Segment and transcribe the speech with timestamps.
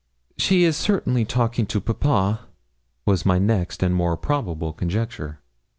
[0.35, 2.47] 'She is certainly talking to papa,'
[3.05, 5.41] was my next and more probable conjecture.